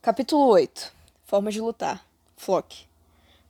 Capítulo 0.00 0.46
8 0.46 0.92
Formas 1.24 1.52
de 1.52 1.60
lutar 1.60 2.06
Flock 2.36 2.86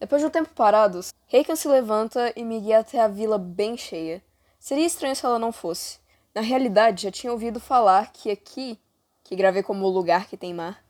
Depois 0.01 0.23
de 0.23 0.27
um 0.27 0.31
tempo 0.31 0.49
parado, 0.55 1.01
Reikan 1.27 1.55
se 1.55 1.69
levanta 1.69 2.33
e 2.35 2.43
me 2.43 2.59
guia 2.59 2.79
até 2.79 2.99
a 2.99 3.07
vila 3.07 3.37
bem 3.37 3.77
cheia. 3.77 4.23
Seria 4.59 4.87
estranho 4.87 5.15
se 5.15 5.27
ela 5.27 5.39
não 5.39 5.53
fosse. 5.53 5.99
Na 6.35 6.41
realidade, 6.41 7.03
já 7.03 7.11
tinha 7.11 7.31
ouvido 7.31 7.61
falar 7.61 8.13
que 8.15 8.31
aqui, 8.31 8.79
que 9.23 9.37
gravei 9.37 9.63
como 9.63 9.85
o 9.85 9.91
lugar 9.91 10.27
que 10.27 10.39
tem 10.39 10.55
mar, 10.55 10.83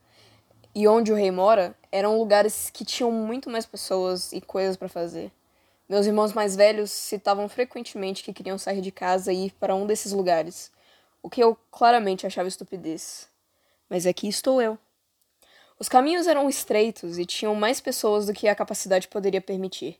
e 0.73 0.87
onde 0.87 1.11
o 1.11 1.15
rei 1.15 1.29
mora, 1.29 1.75
eram 1.91 2.17
lugares 2.17 2.69
que 2.69 2.85
tinham 2.85 3.11
muito 3.11 3.49
mais 3.49 3.65
pessoas 3.65 4.31
e 4.31 4.39
coisas 4.39 4.77
para 4.77 4.87
fazer. 4.87 5.29
Meus 5.89 6.05
irmãos 6.05 6.31
mais 6.31 6.55
velhos 6.55 6.89
citavam 6.89 7.49
frequentemente 7.49 8.23
que 8.23 8.31
queriam 8.31 8.57
sair 8.57 8.79
de 8.79 8.93
casa 8.93 9.33
e 9.33 9.47
ir 9.47 9.51
para 9.59 9.75
um 9.75 9.85
desses 9.85 10.13
lugares, 10.13 10.71
o 11.21 11.29
que 11.29 11.43
eu 11.43 11.57
claramente 11.69 12.25
achava 12.25 12.47
estupidez. 12.47 13.27
Mas 13.89 14.05
aqui 14.05 14.29
estou 14.29 14.61
eu. 14.61 14.79
Os 15.79 15.87
caminhos 15.87 16.27
eram 16.27 16.49
estreitos 16.49 17.17
e 17.17 17.25
tinham 17.25 17.55
mais 17.55 17.79
pessoas 17.79 18.25
do 18.25 18.33
que 18.33 18.49
a 18.49 18.55
capacidade 18.55 19.07
poderia 19.07 19.39
permitir. 19.39 19.97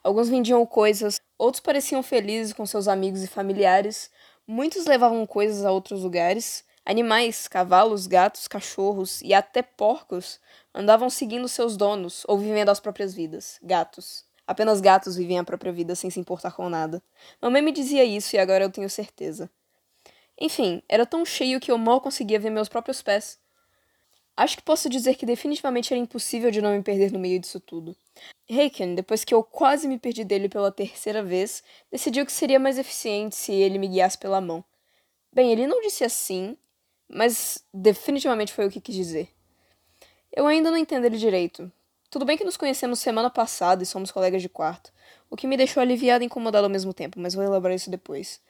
Alguns 0.00 0.28
vendiam 0.28 0.64
coisas, 0.64 1.20
outros 1.36 1.60
pareciam 1.60 2.00
felizes 2.00 2.52
com 2.52 2.64
seus 2.64 2.86
amigos 2.86 3.24
e 3.24 3.26
familiares, 3.26 4.08
muitos 4.46 4.86
levavam 4.86 5.26
coisas 5.26 5.64
a 5.64 5.72
outros 5.72 6.04
lugares, 6.04 6.64
animais, 6.84 7.48
cavalos, 7.48 8.06
gatos, 8.06 8.46
cachorros 8.46 9.20
e 9.20 9.34
até 9.34 9.62
porcos 9.62 10.38
andavam 10.72 11.10
seguindo 11.10 11.48
seus 11.48 11.76
donos 11.76 12.22
ou 12.28 12.38
vivendo 12.38 12.68
as 12.68 12.78
próprias 12.78 13.12
vidas, 13.12 13.58
gatos. 13.60 14.24
Apenas 14.46 14.80
gatos 14.80 15.16
vivem 15.16 15.40
a 15.40 15.44
própria 15.44 15.72
vida 15.72 15.96
sem 15.96 16.08
se 16.08 16.20
importar 16.20 16.52
com 16.52 16.68
nada. 16.68 17.02
Mamãe 17.42 17.60
me 17.60 17.72
dizia 17.72 18.04
isso 18.04 18.36
e 18.36 18.38
agora 18.38 18.62
eu 18.62 18.70
tenho 18.70 18.88
certeza. 18.88 19.50
Enfim, 20.40 20.80
era 20.88 21.04
tão 21.04 21.24
cheio 21.24 21.58
que 21.58 21.72
eu 21.72 21.78
mal 21.78 22.00
conseguia 22.00 22.38
ver 22.38 22.50
meus 22.50 22.68
próprios 22.68 23.02
pés. 23.02 23.40
Acho 24.36 24.56
que 24.56 24.62
posso 24.62 24.88
dizer 24.88 25.14
que 25.14 25.24
definitivamente 25.24 25.92
era 25.94 26.00
impossível 26.00 26.50
de 26.50 26.60
não 26.60 26.72
me 26.72 26.82
perder 26.82 27.10
no 27.10 27.18
meio 27.18 27.40
disso 27.40 27.58
tudo. 27.58 27.96
Heiken, 28.48 28.94
depois 28.94 29.24
que 29.24 29.32
eu 29.32 29.42
quase 29.42 29.88
me 29.88 29.98
perdi 29.98 30.24
dele 30.24 30.48
pela 30.48 30.70
terceira 30.70 31.22
vez, 31.22 31.62
decidiu 31.90 32.26
que 32.26 32.32
seria 32.32 32.58
mais 32.58 32.78
eficiente 32.78 33.34
se 33.34 33.52
ele 33.52 33.78
me 33.78 33.88
guiasse 33.88 34.18
pela 34.18 34.40
mão. 34.40 34.62
Bem, 35.32 35.50
ele 35.52 35.66
não 35.66 35.80
disse 35.80 36.04
assim, 36.04 36.56
mas 37.08 37.64
definitivamente 37.72 38.52
foi 38.52 38.66
o 38.66 38.70
que 38.70 38.80
quis 38.80 38.94
dizer. 38.94 39.28
Eu 40.30 40.46
ainda 40.46 40.70
não 40.70 40.76
entendo 40.76 41.06
ele 41.06 41.16
direito, 41.16 41.72
tudo 42.10 42.24
bem 42.24 42.36
que 42.36 42.44
nos 42.44 42.56
conhecemos 42.56 42.98
semana 43.00 43.30
passada 43.30 43.82
e 43.82 43.86
somos 43.86 44.10
colegas 44.10 44.40
de 44.40 44.48
quarto, 44.48 44.92
o 45.28 45.36
que 45.36 45.46
me 45.46 45.56
deixou 45.56 45.80
aliviado 45.80 46.22
e 46.22 46.26
incomodado 46.26 46.64
ao 46.64 46.70
mesmo 46.70 46.94
tempo, 46.94 47.18
mas 47.18 47.34
vou 47.34 47.44
elaborar 47.44 47.74
isso 47.74 47.90
depois. 47.90 48.40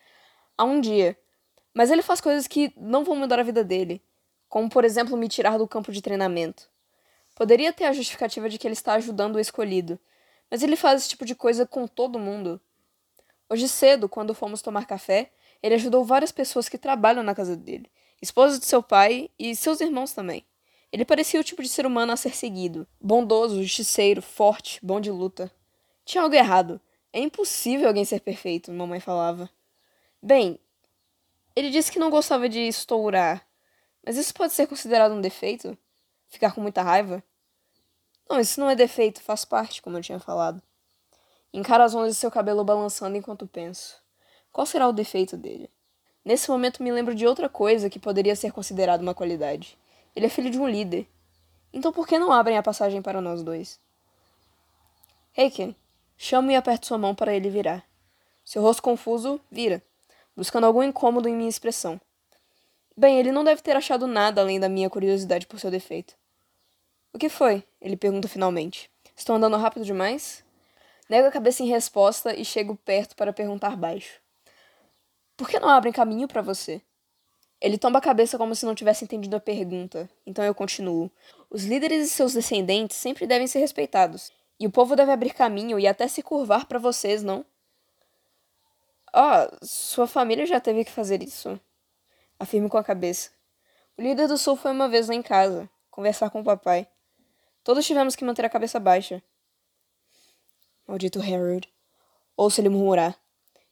Há 0.59 0.65
um 0.65 0.81
dia. 0.81 1.17
Mas 1.73 1.91
ele 1.91 2.03
faz 2.03 2.21
coisas 2.21 2.47
que 2.47 2.73
não 2.77 3.05
vão 3.05 3.17
mudar 3.17 3.39
a 3.39 3.43
vida 3.43 3.63
dele, 3.63 4.03
como 4.49 4.69
por 4.69 4.85
exemplo 4.85 5.17
me 5.17 5.29
tirar 5.29 5.59
do 5.59 5.67
campo 5.67 5.93
de 5.93 6.03
treinamento. 6.03 6.69
Poderia 7.35 7.73
ter 7.73 7.85
a 7.85 7.93
justificativa 7.93 8.49
de 8.49 8.59
que 8.59 8.67
ele 8.67 8.73
está 8.73 8.95
ajudando 8.95 9.37
o 9.37 9.41
escolhido, 9.41 9.99
mas 10.51 10.63
ele 10.63 10.77
faz 10.77 11.03
esse 11.03 11.11
tipo 11.11 11.25
de 11.25 11.35
coisa 11.35 11.67
com 11.67 11.87
todo 11.87 12.19
mundo. 12.19 12.61
Hoje 13.49 13.69
cedo, 13.69 14.09
quando 14.09 14.35
fomos 14.35 14.63
tomar 14.63 14.87
café, 14.87 15.31
ele 15.63 15.75
ajudou 15.75 16.05
várias 16.05 16.33
pessoas 16.33 16.69
que 16.69 16.79
trabalham 16.79 17.23
na 17.23 17.35
casa 17.35 17.57
dele, 17.57 17.91
esposa 18.21 18.59
de 18.59 18.67
seu 18.67 18.83
pai 18.83 19.31
e 19.39 19.55
seus 19.55 19.81
irmãos 19.81 20.13
também. 20.13 20.45
Ele 20.93 21.05
parecia 21.05 21.41
o 21.41 21.45
tipo 21.45 21.63
de 21.63 21.69
ser 21.69 21.85
humano 21.85 22.13
a 22.13 22.17
ser 22.17 22.35
seguido. 22.35 22.87
Bondoso, 23.01 23.63
justiceiro, 23.63 24.23
forte, 24.23 24.81
bom 24.83 25.01
de 25.01 25.11
luta. 25.11 25.53
Tinha 26.05 26.23
algo 26.23 26.35
errado. 26.35 26.81
É 27.13 27.21
impossível 27.21 27.89
alguém 27.89 28.05
ser 28.05 28.21
perfeito, 28.21 28.73
mamãe 28.73 29.01
falava. 29.01 29.51
Bem, 30.23 30.59
ele 31.55 31.71
disse 31.71 31.91
que 31.91 31.99
não 31.99 32.11
gostava 32.11 32.49
de 32.49 32.61
estourar. 32.61 33.46
Mas 34.07 34.17
isso 34.17 34.33
pode 34.33 34.53
ser 34.53 34.69
considerado 34.69 35.13
um 35.13 35.21
defeito? 35.21 35.77
Ficar 36.29 36.53
com 36.55 36.61
muita 36.61 36.81
raiva? 36.81 37.21
Não, 38.31 38.39
isso 38.39 38.61
não 38.61 38.71
é 38.71 38.77
defeito, 38.77 39.21
faz 39.21 39.45
parte, 39.45 39.83
como 39.83 39.99
eu 39.99 40.03
tinha 40.03 40.21
falado. 40.21 40.63
Encara 41.53 41.85
as 41.85 41.93
ondas 41.93 42.15
de 42.15 42.21
seu 42.21 42.31
cabelo 42.31 42.63
balançando 42.63 43.17
enquanto 43.17 43.49
penso. 43.49 44.01
Qual 44.53 44.65
será 44.65 44.87
o 44.87 44.93
defeito 44.93 45.37
dele? 45.37 45.69
Nesse 46.25 46.49
momento 46.49 46.85
me 46.85 46.93
lembro 46.93 47.17
de 47.17 47.27
outra 47.27 47.49
coisa 47.49 47.91
que 47.91 47.99
poderia 47.99 48.37
ser 48.37 48.53
considerada 48.53 49.03
uma 49.03 49.15
qualidade. 49.15 49.77
Ele 50.15 50.27
é 50.27 50.29
filho 50.29 50.51
de 50.51 50.59
um 50.59 50.69
líder. 50.69 51.09
Então 51.73 51.93
por 51.93 52.07
que 52.07 52.17
não 52.17 52.33
abrem 52.33 52.57
a 52.57 52.63
passagem 52.63 53.03
para 53.03 53.21
nós 53.21 53.43
dois? 53.43 53.81
Heiken, 55.37 55.75
chamo 56.17 56.53
e 56.53 56.57
aperto 56.57 56.87
sua 56.87 56.99
mão 56.99 57.13
para 57.13 57.35
ele 57.35 57.51
virar. 57.51 57.85
Seu 58.45 58.63
rosto 58.63 58.83
confuso 58.83 59.41
vira, 59.51 59.83
buscando 60.37 60.65
algum 60.65 60.83
incômodo 60.83 61.29
em 61.29 61.35
minha 61.35 61.51
expressão. 61.51 62.01
Bem, 62.97 63.19
ele 63.19 63.31
não 63.31 63.45
deve 63.45 63.61
ter 63.61 63.77
achado 63.77 64.07
nada 64.07 64.41
além 64.41 64.59
da 64.59 64.71
minha 64.71 64.89
curiosidade 64.89 65.47
por 65.47 65.61
seu 65.61 65.71
defeito. 65.71 66.15
O 67.13 67.19
que 67.19 67.29
foi? 67.29 67.63
Ele 67.81 67.97
pergunta 67.97 68.27
finalmente. 68.27 68.91
Estou 69.15 69.37
andando 69.37 69.57
rápido 69.57 69.85
demais? 69.85 70.43
Nego 71.09 71.29
a 71.29 71.31
cabeça 71.31 71.63
em 71.63 71.67
resposta 71.67 72.35
e 72.35 72.45
chego 72.45 72.75
perto 72.75 73.15
para 73.15 73.33
perguntar 73.33 73.77
baixo. 73.77 74.21
Por 75.37 75.49
que 75.49 75.61
não 75.61 75.69
abrem 75.69 75.93
caminho 75.93 76.27
para 76.27 76.41
você? 76.41 76.81
Ele 77.61 77.77
tomba 77.77 77.99
a 77.99 78.03
cabeça 78.03 78.39
como 78.39 78.55
se 78.55 78.65
não 78.65 78.75
tivesse 78.75 79.05
entendido 79.05 79.37
a 79.37 79.41
pergunta, 79.41 80.09
então 80.27 80.45
eu 80.45 80.55
continuo. 80.55 81.11
Os 81.51 81.65
líderes 81.65 82.07
e 82.07 82.11
seus 82.11 82.33
descendentes 82.33 82.97
sempre 82.97 83.27
devem 83.27 83.47
ser 83.47 83.59
respeitados, 83.59 84.31
e 84.59 84.67
o 84.67 84.71
povo 84.71 84.97
deve 84.97 85.13
abrir 85.13 85.35
caminho 85.35 85.79
e 85.79 85.87
até 85.87 86.09
se 86.09 86.23
curvar 86.23 86.67
para 86.67 86.79
vocês, 86.79 87.23
não? 87.23 87.45
Oh, 89.15 89.65
sua 89.65 90.07
família 90.07 90.45
já 90.47 90.61
teve 90.61 90.85
que 90.85 90.91
fazer 90.91 91.23
isso. 91.23 91.59
Afirmo 92.39 92.69
com 92.69 92.77
a 92.77 92.85
cabeça. 92.85 93.31
O 93.97 94.03
líder 94.03 94.29
do 94.29 94.37
sul 94.37 94.57
foi 94.57 94.71
uma 94.71 94.89
vez 94.89 95.09
lá 95.09 95.15
em 95.15 95.23
casa, 95.23 95.69
conversar 95.91 96.31
com 96.31 96.41
o 96.41 96.45
papai. 96.45 96.87
Todos 97.65 97.87
tivemos 97.87 98.15
que 98.15 98.25
manter 98.25 98.45
a 98.45 98.51
cabeça 98.51 98.79
baixa. 98.79 99.23
Maldito 100.87 101.21
Harold. 101.21 101.69
Ouço 102.37 102.61
ele 102.61 102.69
murmurar. 102.69 103.19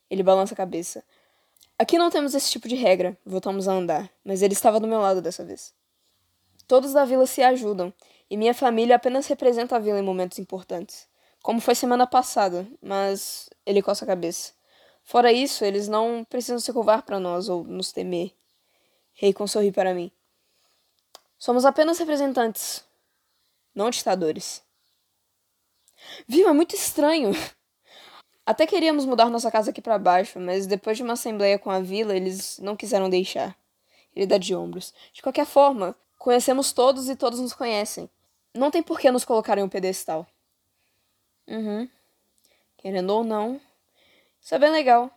Ele 0.08 0.22
balança 0.22 0.54
a 0.54 0.56
cabeça. 0.56 1.04
Aqui 1.78 1.98
não 1.98 2.08
temos 2.08 2.34
esse 2.34 2.50
tipo 2.50 2.68
de 2.68 2.74
regra, 2.74 3.18
voltamos 3.26 3.68
a 3.68 3.72
andar, 3.72 4.10
mas 4.24 4.42
ele 4.42 4.54
estava 4.54 4.80
do 4.80 4.86
meu 4.86 5.00
lado 5.00 5.20
dessa 5.20 5.44
vez. 5.44 5.74
Todos 6.66 6.92
da 6.92 7.04
vila 7.04 7.26
se 7.26 7.42
ajudam, 7.42 7.92
e 8.30 8.36
minha 8.36 8.54
família 8.54 8.96
apenas 8.96 9.26
representa 9.26 9.76
a 9.76 9.78
vila 9.78 9.98
em 9.98 10.02
momentos 10.02 10.38
importantes. 10.38 11.06
Como 11.42 11.60
foi 11.60 11.74
semana 11.74 12.06
passada, 12.06 12.66
mas 12.80 13.50
ele 13.66 13.82
coça 13.82 14.04
a 14.04 14.08
cabeça. 14.08 14.52
Fora 15.02 15.32
isso, 15.32 15.64
eles 15.64 15.88
não 15.88 16.24
precisam 16.24 16.58
se 16.58 16.72
curvar 16.72 17.02
para 17.02 17.20
nós 17.20 17.48
ou 17.48 17.64
nos 17.64 17.92
temer. 17.92 18.32
Reikon 19.14 19.46
sorri 19.46 19.72
para 19.72 19.94
mim. 19.94 20.10
Somos 21.38 21.64
apenas 21.64 21.98
representantes, 21.98 22.84
não 23.74 23.90
ditadores. 23.90 24.62
Viu, 26.26 26.48
é 26.48 26.52
muito 26.52 26.74
estranho. 26.74 27.32
Até 28.46 28.66
queríamos 28.66 29.06
mudar 29.06 29.30
nossa 29.30 29.50
casa 29.50 29.70
aqui 29.70 29.80
para 29.80 29.98
baixo, 29.98 30.38
mas 30.38 30.66
depois 30.66 30.96
de 30.96 31.02
uma 31.02 31.14
assembleia 31.14 31.58
com 31.58 31.70
a 31.70 31.80
vila, 31.80 32.14
eles 32.14 32.58
não 32.58 32.76
quiseram 32.76 33.08
deixar. 33.08 33.56
Ele 34.14 34.26
dá 34.26 34.36
de 34.36 34.54
ombros. 34.54 34.92
De 35.12 35.22
qualquer 35.22 35.46
forma, 35.46 35.96
conhecemos 36.18 36.72
todos 36.72 37.08
e 37.08 37.16
todos 37.16 37.40
nos 37.40 37.54
conhecem. 37.54 38.08
Não 38.52 38.70
tem 38.70 38.82
por 38.82 39.00
que 39.00 39.10
nos 39.10 39.24
colocar 39.24 39.58
em 39.58 39.62
um 39.62 39.68
pedestal. 39.68 40.26
Uhum. 41.48 41.88
Querendo 42.76 43.10
ou 43.10 43.24
não. 43.24 43.60
Isso 44.40 44.54
é 44.54 44.58
bem 44.58 44.70
legal. 44.70 45.10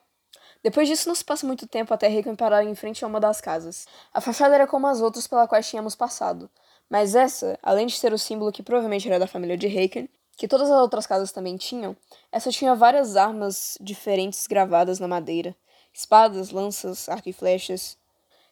Depois 0.63 0.87
disso, 0.87 1.07
não 1.07 1.15
se 1.15 1.23
passa 1.23 1.45
muito 1.45 1.67
tempo 1.67 1.93
até 1.93 2.07
Rickon 2.07 2.35
parar 2.35 2.63
em 2.63 2.75
frente 2.75 3.03
a 3.03 3.07
uma 3.07 3.19
das 3.19 3.39
casas. 3.39 3.87
A 4.13 4.19
fachada 4.19 4.55
era 4.55 4.67
como 4.67 4.87
as 4.87 5.01
outras 5.01 5.27
pelas 5.27 5.47
quais 5.47 5.69
tínhamos 5.69 5.95
passado. 5.95 6.49
Mas 6.89 7.15
essa, 7.15 7.59
além 7.61 7.87
de 7.87 7.97
ser 7.97 8.13
o 8.13 8.17
símbolo 8.17 8.51
que 8.51 8.63
provavelmente 8.63 9.07
era 9.07 9.19
da 9.19 9.27
família 9.27 9.57
de 9.57 9.67
Haken, 9.67 10.09
que 10.37 10.47
todas 10.47 10.69
as 10.69 10.79
outras 10.79 11.07
casas 11.07 11.31
também 11.31 11.57
tinham, 11.57 11.95
essa 12.31 12.51
tinha 12.51 12.75
várias 12.75 13.15
armas 13.15 13.77
diferentes 13.81 14.47
gravadas 14.47 14.99
na 14.99 15.07
madeira: 15.07 15.55
espadas, 15.93 16.51
lanças, 16.51 17.09
arco 17.09 17.27
e 17.29 17.33
flechas. 17.33 17.97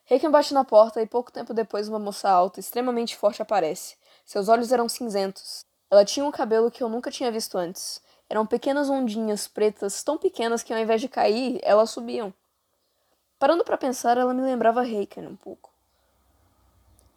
Reiken 0.05 0.29
bate 0.29 0.53
na 0.53 0.63
porta 0.63 1.01
e 1.01 1.07
pouco 1.07 1.31
tempo 1.31 1.53
depois 1.53 1.87
uma 1.87 1.97
moça 1.97 2.29
alta, 2.29 2.59
extremamente 2.59 3.15
forte, 3.15 3.41
aparece. 3.41 3.95
Seus 4.23 4.47
olhos 4.49 4.71
eram 4.71 4.87
cinzentos. 4.87 5.65
Ela 5.89 6.05
tinha 6.05 6.25
um 6.25 6.31
cabelo 6.31 6.69
que 6.69 6.83
eu 6.83 6.89
nunca 6.89 7.09
tinha 7.09 7.31
visto 7.31 7.57
antes. 7.57 8.01
Eram 8.29 8.45
pequenas 8.45 8.89
ondinhas 8.89 9.47
pretas, 9.47 10.03
tão 10.03 10.17
pequenas 10.17 10.63
que 10.63 10.73
ao 10.73 10.79
invés 10.79 10.99
de 10.99 11.07
cair, 11.07 11.59
elas 11.61 11.91
subiam. 11.91 12.33
Parando 13.37 13.63
para 13.63 13.77
pensar, 13.77 14.17
ela 14.17 14.33
me 14.33 14.41
lembrava 14.41 14.81
Reiken 14.81 15.27
um 15.27 15.35
pouco. 15.35 15.71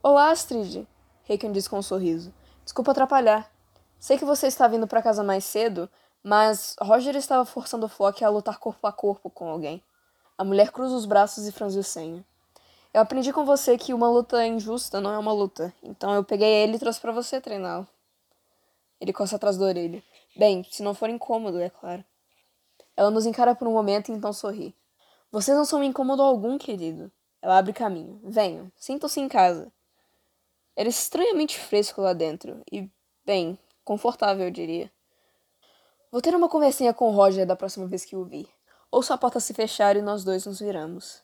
Olá, 0.02 0.31
Astrid, 0.31 0.87
Reiken 1.25 1.50
disse 1.50 1.70
com 1.70 1.78
um 1.78 1.82
sorriso. 1.82 2.32
Desculpa 2.62 2.90
atrapalhar. 2.90 3.50
Sei 3.99 4.19
que 4.19 4.25
você 4.25 4.46
está 4.46 4.69
vindo 4.69 4.87
para 4.87 5.02
casa 5.02 5.25
mais 5.25 5.44
cedo, 5.44 5.88
mas 6.22 6.76
Roger 6.81 7.16
estava 7.16 7.44
forçando 7.44 7.88
Flock 7.88 8.22
a 8.22 8.28
lutar 8.28 8.58
corpo 8.58 8.87
a 8.87 8.93
corpo 8.93 9.31
com 9.31 9.49
alguém. 9.49 9.82
A 10.37 10.44
mulher 10.44 10.70
cruza 10.70 10.94
os 10.94 11.06
braços 11.06 11.46
e 11.46 11.52
franziu 11.52 11.81
o 11.81 11.84
senho. 11.84 12.25
Eu 12.93 13.00
aprendi 13.00 13.32
com 13.32 13.44
você 13.44 13.76
que 13.76 13.94
uma 13.94 14.10
luta 14.10 14.46
injusta 14.46 15.00
não 15.00 15.12
é 15.12 15.19
uma 15.19 15.32
luta, 15.32 15.72
então 15.82 16.14
eu 16.14 16.22
peguei 16.22 16.49
ele 16.49 16.76
e 16.76 16.78
trouxe 16.78 17.00
para 17.00 17.12
você 17.12 17.40
treiná-lo. 17.40 17.87
Ele 19.00 19.12
coça 19.12 19.37
atrás 19.37 19.56
da 19.56 19.67
orelha. 19.67 20.03
Bem, 20.37 20.65
se 20.71 20.83
não 20.83 20.95
for 20.95 21.09
incômodo, 21.09 21.59
é 21.61 21.71
claro. 21.71 22.05
Ela 22.97 23.11
nos 23.11 23.27
encara 23.27 23.55
por 23.55 23.69
um 23.69 23.73
momento 23.73 24.11
e 24.11 24.15
então 24.15 24.33
sorri. 24.33 24.75
Vocês 25.31 25.56
não 25.56 25.65
são 25.65 25.85
incômodo 25.85 26.23
algum, 26.23 26.59
querido. 26.59 27.12
Ela 27.41 27.59
abre 27.59 27.73
caminho. 27.73 28.21
Venham, 28.25 28.73
sintam-se 28.77 29.21
em 29.21 29.29
casa. 29.29 29.73
Era 30.75 30.89
estranhamente 30.89 31.59
fresco 31.59 32.00
lá 32.00 32.12
dentro 32.12 32.62
e, 32.71 32.91
bem, 33.25 33.59
confortável, 33.85 34.47
eu 34.47 34.50
diria. 34.50 34.91
Vou 36.11 36.23
ter 36.23 36.35
uma 36.35 36.49
conversinha 36.49 36.94
com 36.94 37.09
o 37.09 37.15
Roger 37.15 37.47
da 37.47 37.56
próxima 37.56 37.87
vez 37.87 38.05
que 38.05 38.17
o 38.17 38.25
vi. 38.25 38.49
Ouço 38.91 39.12
a 39.12 39.19
porta 39.19 39.39
se 39.41 39.53
fechar 39.53 39.97
e 39.97 40.03
nós 40.03 40.25
dois 40.25 40.47
nos 40.47 40.61
viramos. 40.61 41.21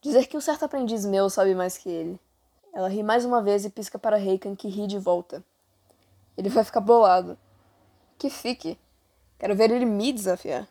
Dizer 0.00 0.26
que 0.26 0.36
um 0.36 0.40
certo 0.40 0.64
aprendiz 0.64 1.04
meu 1.04 1.28
sabe 1.28 1.54
mais 1.54 1.76
que 1.76 1.88
ele. 1.88 2.20
Ela 2.72 2.88
ri 2.88 3.02
mais 3.02 3.24
uma 3.24 3.42
vez 3.42 3.64
e 3.64 3.70
pisca 3.70 3.98
para 3.98 4.16
Reikan, 4.16 4.54
que 4.54 4.68
ri 4.68 4.86
de 4.86 4.98
volta. 4.98 5.44
Ele 6.36 6.48
vai 6.48 6.64
ficar 6.64 6.80
bolado. 6.80 7.38
Que 8.18 8.30
fique. 8.30 8.78
Quero 9.38 9.54
ver 9.54 9.70
ele 9.70 9.84
me 9.84 10.12
desafiar. 10.12 10.68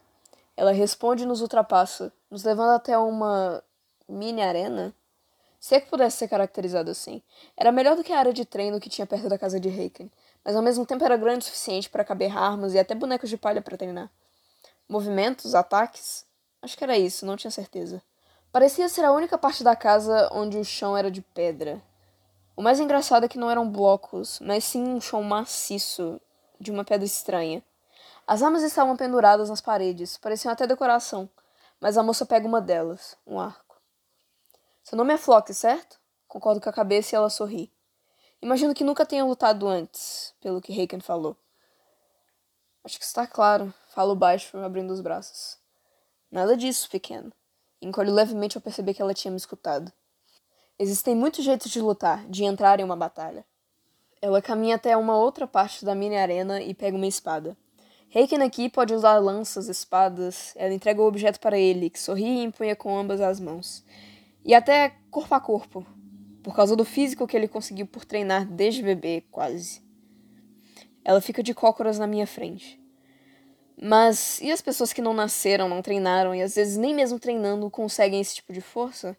Ela 0.57 0.71
responde 0.71 1.23
e 1.23 1.25
nos 1.25 1.41
ultrapassa, 1.41 2.13
nos 2.29 2.43
levando 2.43 2.71
até 2.71 2.97
uma 2.97 3.63
mini 4.07 4.41
arena. 4.41 4.95
Se 5.59 5.75
é 5.75 5.81
que 5.81 5.89
pudesse 5.89 6.17
ser 6.17 6.27
caracterizado 6.27 6.91
assim. 6.91 7.21
Era 7.57 7.71
melhor 7.71 7.95
do 7.95 8.03
que 8.03 8.13
a 8.13 8.19
área 8.19 8.31
de 8.31 8.45
treino 8.45 8.79
que 8.79 8.89
tinha 8.89 9.07
perto 9.07 9.27
da 9.27 9.37
casa 9.37 9.59
de 9.59 9.67
Reiken, 9.67 10.11
mas 10.43 10.55
ao 10.55 10.61
mesmo 10.61 10.85
tempo 10.85 11.03
era 11.03 11.17
grande 11.17 11.39
o 11.39 11.45
suficiente 11.45 11.89
para 11.89 12.05
caber 12.05 12.37
armas 12.37 12.73
e 12.73 12.79
até 12.79 12.93
bonecos 12.93 13.29
de 13.29 13.37
palha 13.37 13.61
para 13.61 13.75
treinar. 13.75 14.11
Movimentos, 14.87 15.55
ataques? 15.55 16.25
Acho 16.61 16.77
que 16.77 16.83
era 16.83 16.97
isso, 16.97 17.25
não 17.25 17.35
tinha 17.35 17.51
certeza. 17.51 18.01
Parecia 18.51 18.87
ser 18.87 19.03
a 19.03 19.11
única 19.11 19.37
parte 19.37 19.63
da 19.63 19.75
casa 19.75 20.29
onde 20.31 20.57
o 20.57 20.63
chão 20.63 20.95
era 20.95 21.11
de 21.11 21.21
pedra. 21.21 21.81
O 22.55 22.61
mais 22.61 22.79
engraçado 22.79 23.25
é 23.25 23.27
que 23.27 23.37
não 23.37 23.51
eram 23.51 23.69
blocos, 23.69 24.39
mas 24.39 24.63
sim 24.63 24.81
um 24.81 25.01
chão 25.01 25.21
maciço 25.21 26.21
de 26.59 26.71
uma 26.71 26.85
pedra 26.85 27.05
estranha. 27.05 27.61
As 28.25 28.41
armas 28.41 28.63
estavam 28.63 28.95
penduradas 28.95 29.49
nas 29.49 29.59
paredes, 29.59 30.17
pareciam 30.17 30.53
até 30.53 30.65
decoração, 30.65 31.29
mas 31.81 31.97
a 31.97 32.03
moça 32.03 32.25
pega 32.25 32.47
uma 32.47 32.61
delas, 32.61 33.17
um 33.27 33.39
arco. 33.39 33.75
Seu 34.83 34.97
nome 34.97 35.13
é 35.13 35.17
Flock, 35.17 35.53
certo? 35.53 35.99
Concordo 36.27 36.61
com 36.61 36.69
a 36.69 36.73
cabeça 36.73 37.13
e 37.13 37.17
ela 37.17 37.29
sorri. 37.29 37.71
Imagino 38.41 38.73
que 38.73 38.83
nunca 38.83 39.05
tenha 39.05 39.25
lutado 39.25 39.67
antes, 39.67 40.33
pelo 40.39 40.61
que 40.61 40.71
Reiken 40.71 41.01
falou. 41.01 41.35
Acho 42.85 42.97
que 42.97 43.05
está 43.05 43.27
claro, 43.27 43.73
falo 43.89 44.15
baixo, 44.15 44.57
abrindo 44.59 44.91
os 44.91 45.01
braços. 45.01 45.57
Nada 46.31 46.55
disso, 46.55 46.89
pequeno. 46.89 47.33
Encolho 47.81 48.13
levemente 48.13 48.57
ao 48.57 48.61
perceber 48.61 48.93
que 48.93 49.01
ela 49.01 49.13
tinha 49.13 49.31
me 49.31 49.37
escutado. 49.37 49.91
Existem 50.77 51.15
muitos 51.15 51.45
jeitos 51.45 51.71
de 51.71 51.79
lutar, 51.79 52.27
de 52.27 52.43
entrar 52.43 52.81
em 52.81 52.83
uma 52.83 52.97
batalha. 52.97 53.45
Ela 54.21 54.41
caminha 54.41 54.75
até 54.75 54.97
uma 54.97 55.17
outra 55.17 55.47
parte 55.47 55.85
da 55.85 55.95
mini 55.95 56.17
arena 56.17 56.61
e 56.61 56.73
pega 56.73 56.97
uma 56.97 57.07
espada. 57.07 57.55
Reiken 58.09 58.43
aqui 58.43 58.69
pode 58.69 58.93
usar 58.93 59.17
lanças, 59.19 59.69
espadas. 59.69 60.53
Ela 60.57 60.73
entrega 60.73 61.01
o 61.01 61.07
objeto 61.07 61.39
para 61.39 61.57
ele, 61.57 61.89
que 61.89 61.99
sorri 61.99 62.25
e 62.25 62.43
empunha 62.43 62.75
com 62.75 62.97
ambas 62.97 63.21
as 63.21 63.39
mãos. 63.39 63.85
E 64.43 64.53
até 64.53 64.97
corpo 65.09 65.33
a 65.33 65.39
corpo, 65.39 65.85
por 66.43 66.53
causa 66.53 66.75
do 66.75 66.83
físico 66.83 67.25
que 67.25 67.37
ele 67.37 67.47
conseguiu 67.47 67.87
por 67.87 68.03
treinar 68.03 68.45
desde 68.45 68.83
bebê, 68.83 69.23
quase. 69.31 69.81
Ela 71.05 71.21
fica 71.21 71.41
de 71.41 71.53
cócoras 71.53 71.97
na 71.97 72.05
minha 72.05 72.27
frente. 72.27 72.77
Mas 73.81 74.41
e 74.41 74.51
as 74.51 74.61
pessoas 74.61 74.91
que 74.91 75.01
não 75.01 75.13
nasceram, 75.13 75.69
não 75.69 75.81
treinaram 75.81 76.35
e 76.35 76.41
às 76.41 76.55
vezes 76.55 76.75
nem 76.75 76.93
mesmo 76.93 77.17
treinando 77.17 77.69
conseguem 77.69 78.19
esse 78.19 78.35
tipo 78.35 78.51
de 78.51 78.61
força? 78.61 79.15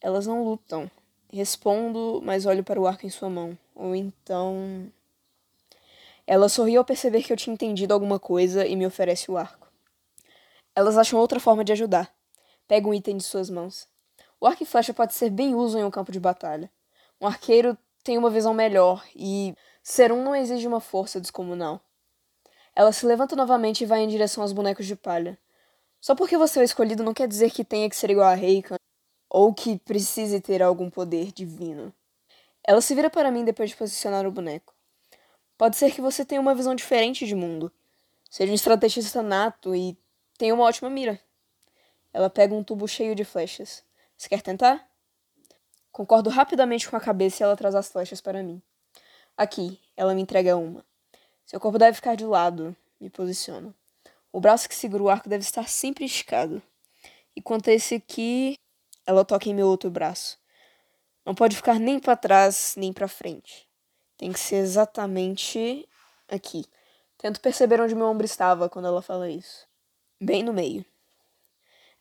Elas 0.00 0.26
não 0.26 0.44
lutam. 0.44 0.90
Respondo, 1.32 2.20
mas 2.24 2.46
olho 2.46 2.64
para 2.64 2.80
o 2.80 2.86
arco 2.86 3.04
em 3.06 3.10
sua 3.10 3.28
mão. 3.28 3.58
Ou 3.74 3.94
então. 3.94 4.90
Ela 6.26 6.48
sorriu 6.48 6.80
ao 6.80 6.84
perceber 6.84 7.22
que 7.22 7.32
eu 7.32 7.36
tinha 7.36 7.54
entendido 7.54 7.92
alguma 7.92 8.18
coisa 8.18 8.66
e 8.66 8.76
me 8.76 8.86
oferece 8.86 9.30
o 9.30 9.36
arco. 9.36 9.68
Elas 10.74 10.96
acham 10.96 11.18
outra 11.18 11.40
forma 11.40 11.64
de 11.64 11.72
ajudar. 11.72 12.12
Pega 12.66 12.86
um 12.86 12.94
item 12.94 13.16
de 13.16 13.24
suas 13.24 13.50
mãos. 13.50 13.88
O 14.40 14.46
arco 14.46 14.62
e 14.62 14.66
flecha 14.66 14.94
pode 14.94 15.14
ser 15.14 15.30
bem 15.30 15.54
uso 15.54 15.78
em 15.78 15.84
um 15.84 15.90
campo 15.90 16.12
de 16.12 16.20
batalha. 16.20 16.70
Um 17.20 17.26
arqueiro 17.26 17.76
tem 18.04 18.16
uma 18.16 18.30
visão 18.30 18.54
melhor 18.54 19.04
e 19.16 19.54
ser 19.82 20.12
um 20.12 20.22
não 20.22 20.36
exige 20.36 20.66
uma 20.66 20.80
força 20.80 21.20
descomunal. 21.20 21.80
Ela 22.76 22.92
se 22.92 23.04
levanta 23.04 23.34
novamente 23.34 23.82
e 23.82 23.86
vai 23.86 24.00
em 24.00 24.08
direção 24.08 24.42
aos 24.42 24.52
bonecos 24.52 24.86
de 24.86 24.94
palha. 24.94 25.36
Só 26.00 26.14
porque 26.14 26.38
você 26.38 26.60
é 26.60 26.62
o 26.62 26.64
escolhido 26.64 27.02
não 27.02 27.12
quer 27.12 27.26
dizer 27.26 27.50
que 27.50 27.64
tenha 27.64 27.90
que 27.90 27.96
ser 27.96 28.10
igual 28.10 28.28
a 28.28 28.34
Reika 28.34 28.77
ou 29.28 29.52
que 29.52 29.78
precise 29.78 30.40
ter 30.40 30.62
algum 30.62 30.88
poder 30.88 31.32
divino. 31.32 31.92
Ela 32.66 32.80
se 32.80 32.94
vira 32.94 33.10
para 33.10 33.30
mim 33.30 33.44
depois 33.44 33.70
de 33.70 33.76
posicionar 33.76 34.26
o 34.26 34.30
boneco. 34.30 34.74
Pode 35.56 35.76
ser 35.76 35.90
que 35.92 36.00
você 36.00 36.24
tenha 36.24 36.40
uma 36.40 36.54
visão 36.54 36.74
diferente 36.74 37.26
de 37.26 37.34
mundo. 37.34 37.72
Seja 38.30 38.52
um 38.52 38.54
estrategista 38.54 39.22
nato 39.22 39.74
e 39.74 39.96
tenha 40.36 40.54
uma 40.54 40.64
ótima 40.64 40.88
mira. 40.88 41.20
Ela 42.12 42.30
pega 42.30 42.54
um 42.54 42.62
tubo 42.62 42.86
cheio 42.86 43.14
de 43.14 43.24
flechas. 43.24 43.82
Você 44.16 44.28
quer 44.28 44.42
tentar? 44.42 44.88
Concordo 45.90 46.30
rapidamente 46.30 46.88
com 46.88 46.96
a 46.96 47.00
cabeça 47.00 47.42
e 47.42 47.44
ela 47.44 47.56
traz 47.56 47.74
as 47.74 47.88
flechas 47.88 48.20
para 48.20 48.42
mim. 48.42 48.62
Aqui, 49.36 49.80
ela 49.96 50.14
me 50.14 50.22
entrega 50.22 50.56
uma. 50.56 50.84
Seu 51.44 51.58
corpo 51.58 51.78
deve 51.78 51.94
ficar 51.94 52.14
de 52.14 52.24
lado. 52.24 52.76
Me 53.00 53.08
posiciono. 53.08 53.74
O 54.32 54.40
braço 54.40 54.68
que 54.68 54.74
segura 54.74 55.02
o 55.02 55.08
arco 55.08 55.28
deve 55.28 55.42
estar 55.42 55.68
sempre 55.68 56.04
esticado. 56.04 56.62
E 57.34 57.40
quanto 57.40 57.70
a 57.70 57.72
esse 57.72 57.94
aqui, 57.94 58.58
ela 59.08 59.24
toca 59.24 59.48
em 59.48 59.54
meu 59.54 59.66
outro 59.66 59.90
braço. 59.90 60.38
Não 61.24 61.34
pode 61.34 61.56
ficar 61.56 61.78
nem 61.80 61.98
para 61.98 62.14
trás 62.14 62.74
nem 62.76 62.92
para 62.92 63.08
frente. 63.08 63.66
Tem 64.18 64.30
que 64.30 64.38
ser 64.38 64.56
exatamente 64.56 65.88
aqui. 66.28 66.66
Tento 67.16 67.40
perceber 67.40 67.80
onde 67.80 67.94
meu 67.94 68.06
ombro 68.06 68.26
estava 68.26 68.68
quando 68.68 68.86
ela 68.86 69.00
fala 69.00 69.30
isso. 69.30 69.66
Bem 70.20 70.42
no 70.42 70.52
meio. 70.52 70.84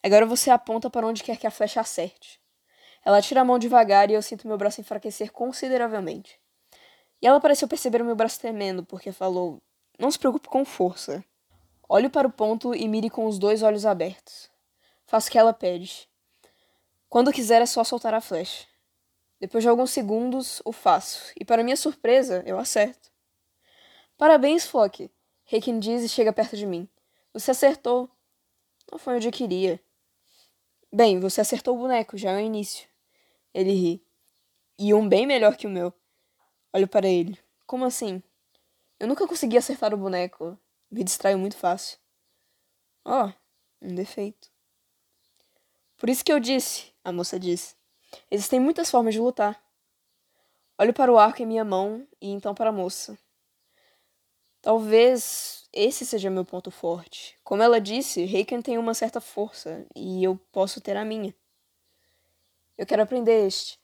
Agora 0.04 0.26
você 0.26 0.50
aponta 0.50 0.90
para 0.90 1.08
onde 1.08 1.24
quer 1.24 1.38
que 1.38 1.48
a 1.48 1.52
flecha 1.52 1.80
acerte. 1.80 2.42
Ela 3.06 3.22
tira 3.22 3.40
a 3.40 3.46
mão 3.46 3.58
devagar 3.58 4.12
e 4.12 4.14
eu 4.14 4.22
sinto 4.22 4.46
meu 4.46 4.58
braço 4.58 4.82
enfraquecer 4.82 5.32
consideravelmente. 5.32 6.38
E 7.22 7.28
ela 7.28 7.40
pareceu 7.40 7.70
perceber 7.70 8.02
o 8.02 8.06
meu 8.06 8.18
braço 8.18 8.42
tremendo, 8.42 8.84
porque 8.84 9.14
falou: 9.14 9.62
Não 9.98 10.12
se 10.12 10.20
preocupe 10.20 10.50
com 10.50 10.66
força. 10.66 11.24
Olho 11.88 12.10
para 12.10 12.28
o 12.28 12.32
ponto 12.32 12.76
e 12.76 12.86
mire 12.86 13.10
com 13.10 13.28
os 13.28 13.40
dois 13.40 13.64
olhos 13.64 13.86
abertos. 13.86 14.50
Faço 15.06 15.30
o 15.30 15.32
que 15.32 15.40
ela 15.40 15.54
pede. 15.54 16.10
Quando 17.10 17.32
quiser 17.32 17.62
é 17.62 17.66
só 17.66 17.84
soltar 17.84 18.14
a 18.14 18.22
flecha. 18.22 18.68
Depois 19.40 19.64
de 19.64 19.70
alguns 19.70 19.92
segundos, 19.92 20.62
o 20.66 20.72
faço, 20.72 21.32
e 21.40 21.46
para 21.46 21.64
minha 21.64 21.78
surpresa, 21.78 22.44
eu 22.46 22.58
acerto. 22.58 23.12
Parabéns, 24.18 24.66
Flock. 24.66 25.12
Reiken 25.46 25.80
diz 25.80 26.04
e 26.04 26.10
chega 26.10 26.34
perto 26.34 26.58
de 26.58 26.66
mim. 26.66 26.90
Você 27.34 27.52
acertou. 27.52 28.10
Não 28.92 28.98
foi 28.98 29.16
onde 29.16 29.28
eu 29.28 29.32
queria. 29.32 29.80
Bem, 30.92 31.20
você 31.20 31.42
acertou 31.42 31.76
o 31.76 31.80
boneco, 31.80 32.18
já 32.18 32.32
é 32.32 32.38
o 32.38 32.40
início. 32.40 32.88
Ele 33.54 33.72
ri. 33.72 34.06
E 34.80 34.94
um 34.94 35.08
bem 35.08 35.26
melhor 35.26 35.56
que 35.56 35.68
o 35.68 35.70
meu. 35.70 35.94
Olho 36.74 36.88
para 36.88 37.08
ele. 37.08 37.40
Como 37.66 37.86
assim? 37.86 38.22
Eu 39.00 39.08
nunca 39.08 39.28
consegui 39.28 39.58
acertar 39.58 39.94
o 39.94 39.98
boneco. 39.98 40.58
Me 40.90 41.04
distraio 41.04 41.38
muito 41.38 41.56
fácil. 41.56 42.00
Oh, 43.06 43.32
um 43.82 43.94
defeito. 43.94 44.50
Por 45.98 46.10
isso 46.10 46.24
que 46.24 46.32
eu 46.32 46.40
disse, 46.40 46.94
a 47.04 47.12
moça 47.12 47.40
disse. 47.40 47.76
Existem 48.30 48.60
muitas 48.60 48.90
formas 48.90 49.14
de 49.14 49.20
lutar. 49.20 49.62
Olho 50.78 50.94
para 50.94 51.12
o 51.12 51.18
arco 51.18 51.42
em 51.42 51.46
minha 51.46 51.66
mão 51.66 52.08
e 52.22 52.30
então 52.30 52.54
para 52.54 52.70
a 52.70 52.74
moça. 52.74 53.18
Talvez 54.62 55.68
esse 55.74 56.06
seja 56.06 56.30
meu 56.30 56.46
ponto 56.46 56.70
forte. 56.70 57.38
Como 57.44 57.64
ela 57.64 57.82
disse, 57.82 58.26
Reiken 58.26 58.62
tem 58.62 58.78
uma 58.78 58.94
certa 58.94 59.20
força 59.20 59.86
e 59.96 60.24
eu 60.24 60.40
posso 60.52 60.80
ter 60.80 60.96
a 60.96 61.04
minha. 61.04 61.34
Eu 62.78 62.86
quero 62.86 63.02
aprender 63.02 63.48
este. 63.48 63.80